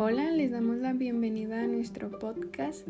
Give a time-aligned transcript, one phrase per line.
[0.00, 2.86] Hola, les damos la bienvenida a nuestro podcast.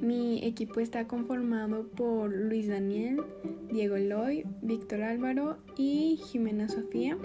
[0.00, 3.22] Mi equipo está conformado por Luis Daniel,
[3.70, 7.18] Diego Eloy, Víctor Álvaro y Jimena Sofía.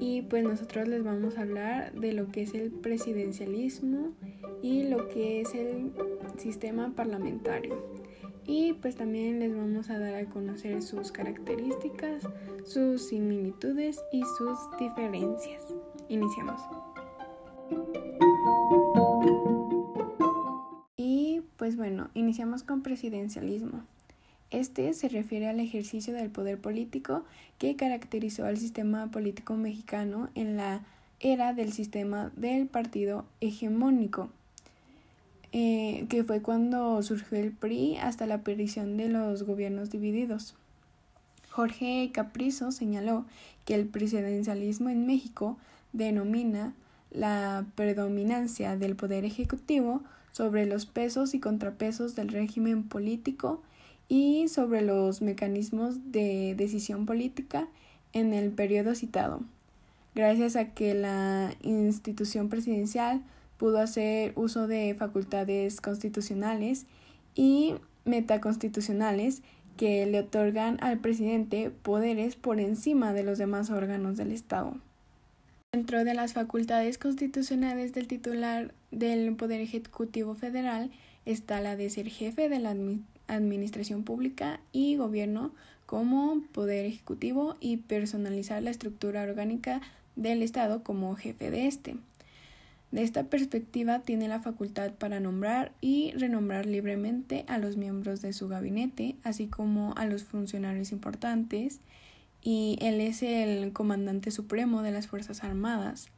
[0.00, 4.14] Y pues nosotros les vamos a hablar de lo que es el presidencialismo
[4.62, 5.92] y lo que es el
[6.36, 7.86] sistema parlamentario.
[8.48, 12.26] Y pues también les vamos a dar a conocer sus características,
[12.64, 15.72] sus similitudes y sus diferencias.
[16.08, 16.60] Iniciamos.
[21.64, 23.84] Pues bueno, iniciamos con presidencialismo.
[24.50, 27.24] Este se refiere al ejercicio del poder político
[27.56, 30.82] que caracterizó al sistema político mexicano en la
[31.20, 34.28] era del sistema del partido hegemónico,
[35.52, 40.56] eh, que fue cuando surgió el PRI hasta la aparición de los gobiernos divididos.
[41.48, 43.24] Jorge Caprizo señaló
[43.64, 45.56] que el presidencialismo en México
[45.94, 46.74] denomina
[47.10, 50.02] la predominancia del poder ejecutivo
[50.34, 53.62] sobre los pesos y contrapesos del régimen político
[54.08, 57.68] y sobre los mecanismos de decisión política
[58.12, 59.42] en el periodo citado,
[60.16, 63.22] gracias a que la institución presidencial
[63.58, 66.86] pudo hacer uso de facultades constitucionales
[67.36, 69.42] y metaconstitucionales
[69.76, 74.78] que le otorgan al presidente poderes por encima de los demás órganos del Estado.
[75.74, 80.92] Dentro de las facultades constitucionales del titular del Poder Ejecutivo Federal
[81.26, 82.76] está la de ser jefe de la
[83.26, 85.52] Administración Pública y Gobierno
[85.84, 89.80] como Poder Ejecutivo y personalizar la estructura orgánica
[90.14, 91.96] del Estado como jefe de este.
[92.92, 98.32] De esta perspectiva tiene la facultad para nombrar y renombrar libremente a los miembros de
[98.32, 101.80] su gabinete, así como a los funcionarios importantes,
[102.44, 106.10] y él es el comandante supremo de las Fuerzas Armadas.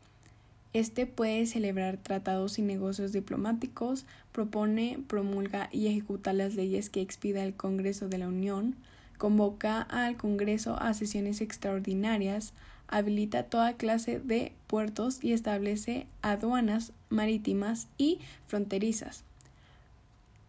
[0.72, 7.44] Este puede celebrar tratados y negocios diplomáticos, propone, promulga y ejecuta las leyes que expida
[7.44, 8.74] el Congreso de la Unión,
[9.16, 12.52] convoca al Congreso a sesiones extraordinarias,
[12.88, 18.18] habilita toda clase de puertos y establece aduanas marítimas y
[18.48, 19.22] fronterizas.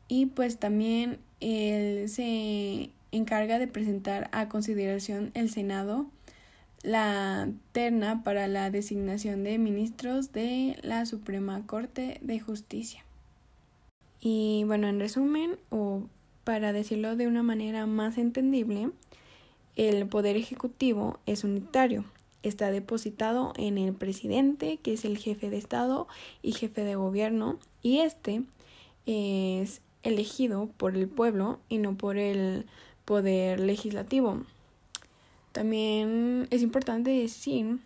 [0.07, 6.07] Y pues también él se encarga de presentar a consideración el Senado
[6.83, 13.03] la terna para la designación de ministros de la Suprema Corte de Justicia.
[14.19, 16.03] Y bueno, en resumen, o
[16.43, 18.91] para decirlo de una manera más entendible,
[19.75, 22.05] el poder ejecutivo es unitario.
[22.43, 26.07] Está depositado en el presidente, que es el jefe de Estado
[26.41, 28.43] y jefe de gobierno, y este
[29.05, 32.65] es elegido por el pueblo y no por el
[33.07, 34.41] poder legislativo.
[35.53, 37.79] También es importante decir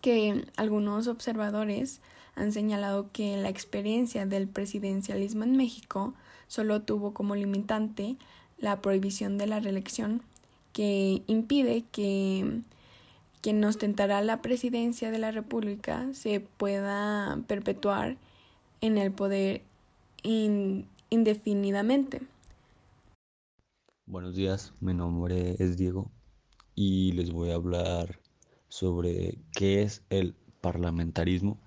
[0.00, 2.00] que algunos observadores
[2.36, 6.14] han señalado que la experiencia del presidencialismo en México
[6.46, 8.16] solo tuvo como limitante
[8.58, 10.22] la prohibición de la reelección,
[10.72, 12.60] que impide que
[13.40, 18.16] quien ostentará la presidencia de la República se pueda perpetuar
[18.80, 19.62] en el poder
[20.22, 22.20] indefinidamente.
[24.06, 26.10] Buenos días, mi nombre es Diego
[26.74, 28.20] y les voy a hablar
[28.68, 31.60] sobre qué es el parlamentarismo.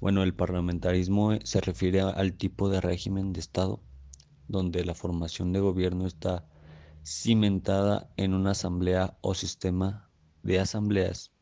[0.00, 3.82] Bueno, el parlamentarismo se refiere al tipo de régimen de Estado
[4.48, 6.48] donde la formación de gobierno está
[7.04, 10.08] cimentada en una asamblea o sistema
[10.42, 11.32] de asambleas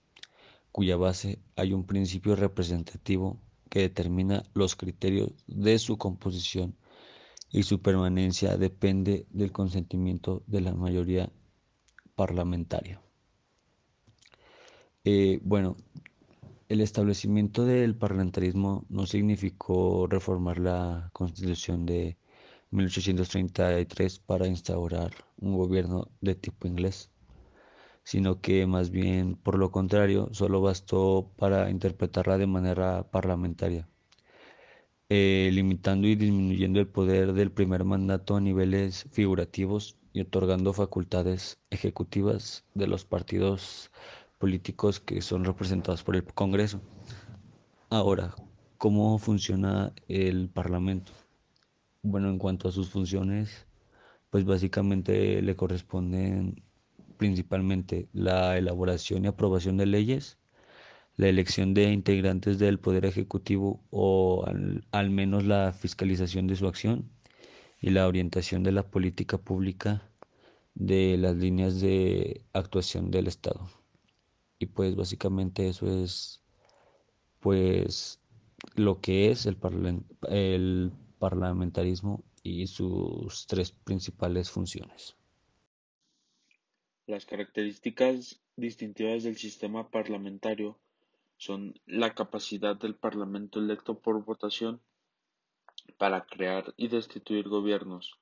[0.72, 3.40] cuya base hay un principio representativo
[3.70, 6.76] que determina los criterios de su composición
[7.54, 11.30] y su permanencia depende del consentimiento de la mayoría
[12.16, 13.00] parlamentaria.
[15.04, 15.76] Eh, bueno,
[16.68, 22.16] el establecimiento del parlamentarismo no significó reformar la constitución de
[22.72, 27.12] 1833 para instaurar un gobierno de tipo inglés,
[28.02, 33.88] sino que más bien por lo contrario solo bastó para interpretarla de manera parlamentaria.
[35.10, 41.58] Eh, limitando y disminuyendo el poder del primer mandato a niveles figurativos y otorgando facultades
[41.68, 43.90] ejecutivas de los partidos
[44.38, 46.80] políticos que son representados por el Congreso.
[47.90, 48.34] Ahora,
[48.78, 51.12] ¿cómo funciona el Parlamento?
[52.02, 53.66] Bueno, en cuanto a sus funciones,
[54.30, 56.62] pues básicamente le corresponden
[57.18, 60.38] principalmente la elaboración y aprobación de leyes,
[61.16, 64.44] la elección de integrantes del Poder Ejecutivo o
[64.90, 67.08] al, menos la fiscalización de su acción
[67.80, 70.02] y la orientación de la política pública
[70.74, 73.68] de las líneas de actuación del Estado.
[74.58, 76.40] Y pues básicamente eso es
[77.40, 78.20] pues
[78.74, 79.56] lo que es el,
[80.30, 85.14] el parlamentarismo y sus tres principales funciones.
[87.06, 90.78] Las características distintivas del sistema parlamentario
[91.36, 94.80] son la capacidad del Parlamento electo por votación
[95.98, 98.18] para crear y destituir gobiernos,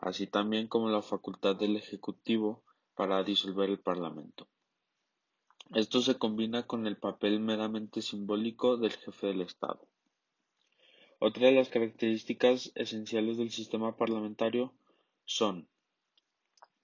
[0.00, 2.62] así también como la facultad del Ejecutivo
[2.94, 4.48] para disolver el Parlamento.
[5.74, 9.86] Esto se combina con el papel meramente simbólico del jefe del Estado.
[11.18, 14.74] Otra de las características esenciales del sistema parlamentario
[15.24, 15.66] son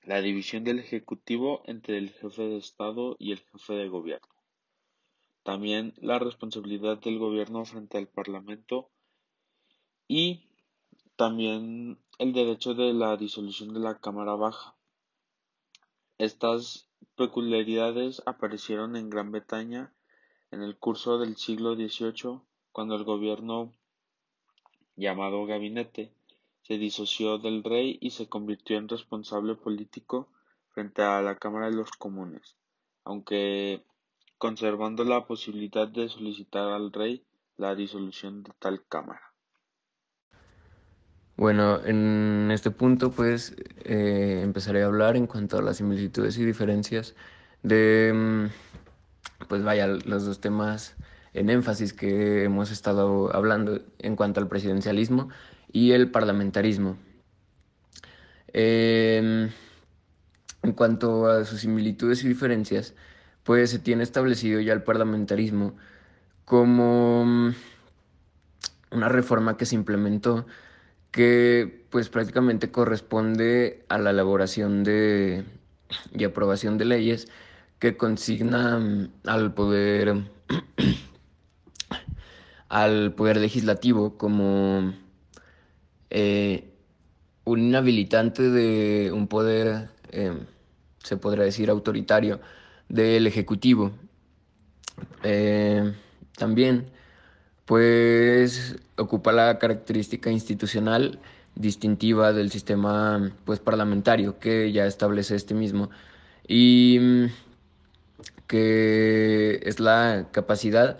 [0.02, 4.39] la división del Ejecutivo entre el jefe de Estado y el jefe de Gobierno.
[5.50, 8.88] También la responsabilidad del Gobierno frente al Parlamento
[10.06, 10.44] y
[11.16, 14.76] también el derecho de la disolución de la Cámara Baja.
[16.18, 19.92] Estas peculiaridades aparecieron en Gran Bretaña
[20.52, 23.72] en el curso del siglo XVIII, cuando el gobierno
[24.94, 26.14] llamado gabinete
[26.62, 30.28] se disoció del rey y se convirtió en responsable político
[30.68, 32.56] frente a la Cámara de los Comunes,
[33.02, 33.84] aunque
[34.40, 37.22] conservando la posibilidad de solicitar al rey
[37.58, 39.20] la disolución de tal Cámara.
[41.36, 43.54] Bueno, en este punto pues
[43.84, 47.14] eh, empezaré a hablar en cuanto a las similitudes y diferencias
[47.62, 50.96] de, mm, pues vaya, los dos temas
[51.34, 55.28] en énfasis que hemos estado hablando en cuanto al presidencialismo
[55.70, 56.96] y el parlamentarismo.
[58.54, 59.50] Em,
[60.62, 62.94] en cuanto a sus similitudes y diferencias,
[63.44, 65.74] pues se tiene establecido ya el parlamentarismo
[66.44, 67.54] como mm,
[68.92, 70.46] una reforma que se implementó
[71.10, 75.44] que pues prácticamente corresponde a la elaboración de
[76.12, 77.28] y aprobación de leyes
[77.78, 80.22] que consignan al poder
[82.68, 84.92] al poder legislativo como
[86.10, 86.72] eh,
[87.44, 90.38] un inhabilitante de un poder eh,
[91.02, 92.40] se podría decir autoritario
[92.90, 93.92] del ejecutivo.
[95.22, 95.94] Eh,
[96.36, 96.90] también
[97.64, 101.20] pues ocupa la característica institucional
[101.54, 105.90] distintiva del sistema pues parlamentario que ya establece este mismo
[106.46, 107.24] y mm,
[108.46, 110.98] que es la capacidad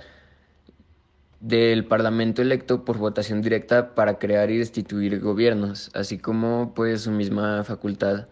[1.40, 7.10] del parlamento electo por votación directa para crear y destituir gobiernos, así como pues su
[7.10, 8.28] misma facultad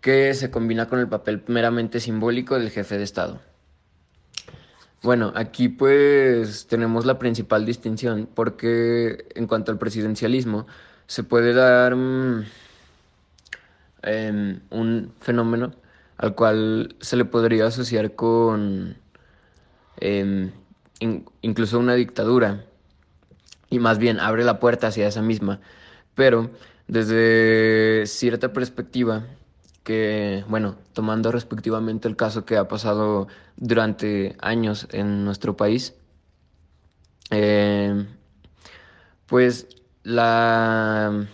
[0.00, 3.40] que se combina con el papel meramente simbólico del jefe de Estado.
[5.02, 10.66] Bueno, aquí pues tenemos la principal distinción porque en cuanto al presidencialismo
[11.06, 12.44] se puede dar mm,
[14.02, 15.72] em, un fenómeno
[16.16, 18.96] al cual se le podría asociar con
[20.00, 20.50] em,
[21.42, 22.64] incluso una dictadura
[23.70, 25.60] y más bien abre la puerta hacia esa misma,
[26.14, 26.50] pero
[26.88, 29.24] desde cierta perspectiva
[29.88, 33.26] que, bueno, tomando respectivamente el caso que ha pasado
[33.56, 35.94] durante años en nuestro país,
[37.30, 38.04] eh,
[39.24, 39.66] pues
[40.02, 41.26] la,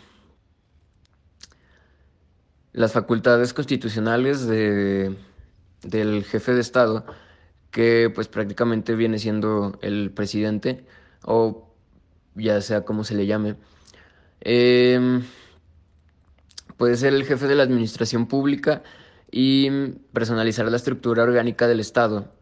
[2.72, 5.16] las facultades constitucionales de,
[5.82, 7.06] del jefe de Estado,
[7.72, 10.86] que pues prácticamente viene siendo el presidente,
[11.24, 11.74] o
[12.36, 13.56] ya sea como se le llame,
[14.42, 15.24] eh,
[16.76, 18.82] Puede ser el jefe de la administración pública
[19.30, 19.70] y
[20.12, 22.32] personalizar la estructura orgánica del Estado.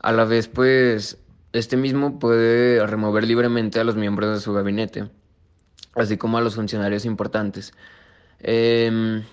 [0.00, 1.18] A la vez, pues,
[1.52, 5.10] este mismo puede remover libremente a los miembros de su gabinete,
[5.94, 7.72] así como a los funcionarios importantes.
[8.40, 9.24] Em,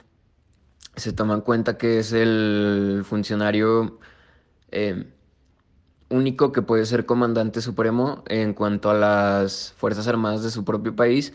[0.95, 3.99] se toma en cuenta que es el funcionario
[4.71, 5.05] em,
[6.09, 10.95] único que puede ser comandante supremo en cuanto a las Fuerzas Armadas de su propio
[10.95, 11.33] país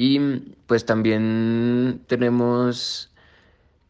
[0.00, 0.20] y
[0.68, 3.10] pues también tenemos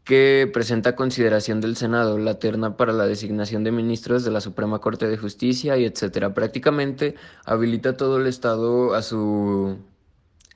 [0.04, 4.78] que presenta consideración del Senado la terna para la designación de ministros de la Suprema
[4.78, 6.32] Corte de Justicia y etcétera.
[6.32, 9.76] Prácticamente habilita todo el Estado a su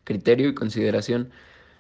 [0.05, 1.29] criterio y consideración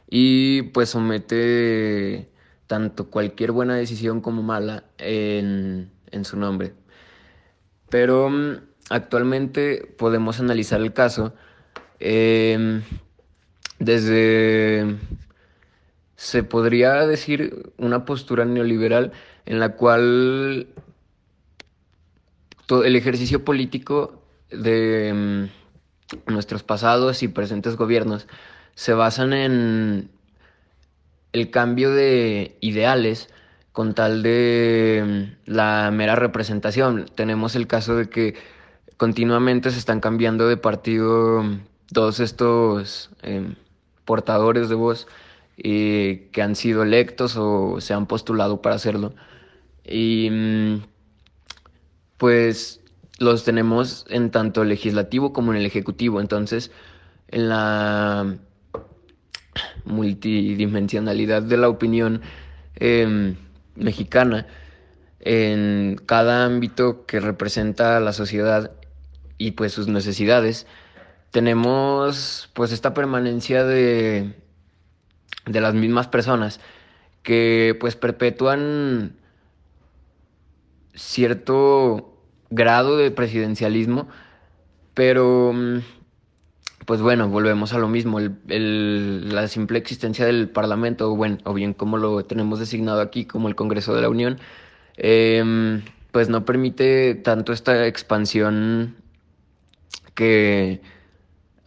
[0.06, 2.28] y pues somete
[2.66, 6.74] tanto cualquier buena decisión como mala en, en su nombre.
[7.88, 8.56] Pero mm,
[8.90, 11.32] actualmente podemos analizar el caso.
[12.00, 12.82] Eh,
[13.84, 14.96] desde,
[16.14, 19.12] se podría decir, una postura neoliberal
[19.44, 20.68] en la cual
[22.66, 28.28] todo el ejercicio político de mm, nuestros pasados y presentes gobiernos
[28.76, 30.10] se basan en
[31.32, 33.30] el cambio de ideales
[33.72, 37.06] con tal de mm, la mera representación.
[37.16, 38.36] Tenemos el caso de que
[38.96, 41.42] continuamente se están cambiando de partido
[41.92, 43.56] todos estos em,
[44.04, 45.06] portadores de voz
[45.56, 49.14] que han sido electos o se han postulado para hacerlo.
[49.84, 50.82] Y mm,
[52.18, 52.80] pues
[53.18, 56.20] los tenemos en tanto el legislativo como en el ejecutivo.
[56.20, 56.70] Entonces,
[57.28, 58.36] en la
[59.84, 62.22] multidimensionalidad de la opinión
[62.76, 63.36] em,
[63.76, 64.46] mexicana,
[65.20, 68.72] en cada ámbito que representa a la sociedad
[69.38, 70.66] y pues sus necesidades,
[71.32, 74.34] tenemos pues esta permanencia de,
[75.46, 76.60] de las mismas personas
[77.22, 79.16] que pues perpetúan
[80.94, 82.18] cierto
[82.50, 84.08] grado de presidencialismo,
[84.94, 85.78] pero mm,
[86.84, 91.72] pues bueno, volvemos a lo mismo, el, la simple existencia del Parlamento, bueno, o bien
[91.74, 94.38] como lo tenemos designado aquí como el Congreso de la Unión,
[94.96, 98.96] em, pues no permite tanto esta expansión
[100.14, 100.82] que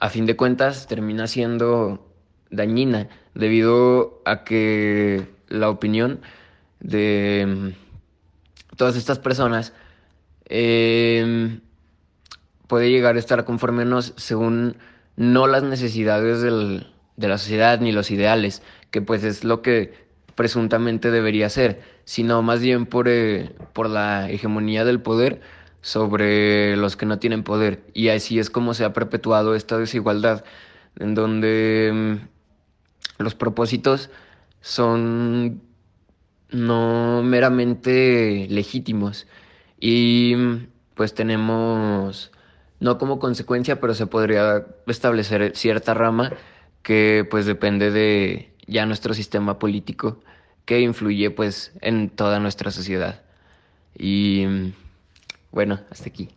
[0.06, 2.06] a fin de cuentas termina siendo
[2.52, 6.22] dañina debido a que la opinión
[6.80, 9.74] de mm, todas estas personas
[10.48, 11.62] em,
[12.68, 13.84] puede llegar a estar conforme
[14.16, 14.78] según
[15.16, 16.86] no las necesidades del,
[17.18, 22.44] de la sociedad ni los ideales, que pues es lo que presuntamente debería ser, sino
[22.44, 25.42] más bien por, eh, por la hegemonía del poder
[25.86, 27.84] sobre los que no tienen poder.
[27.94, 30.44] Y así es como se ha perpetuado esta desigualdad,
[30.98, 34.10] en donde mm, los propósitos
[34.62, 35.62] son
[36.50, 39.27] no meramente legítimos
[39.80, 40.34] y
[40.96, 42.32] pues tenemos
[42.80, 46.32] no como consecuencia, pero se podría establecer cierta rama
[46.82, 50.20] que pues depende de ya nuestro sistema político
[50.65, 53.22] que influye pues en toda nuestra sociedad.
[53.96, 54.74] Y
[55.56, 56.28] bueno, hasta aquí.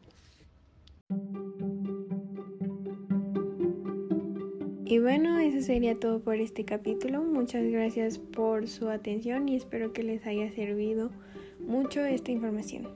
[4.84, 7.24] Y bueno, eso sería todo por este capítulo.
[7.24, 11.10] Muchas gracias por su atención y espero que les haya servido
[11.58, 12.88] mucho esta información.